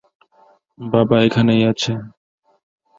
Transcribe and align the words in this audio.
বাবা 0.79 1.15
এখানেই 1.23 1.61
আছে। 1.71 1.91